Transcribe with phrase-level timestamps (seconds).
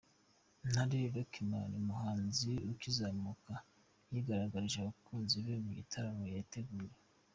[0.71, 3.53] Ntare Luckman umuhanzi ukizamuka
[4.11, 6.95] yigaragarije abakunzi be mu gitaramo yateguye.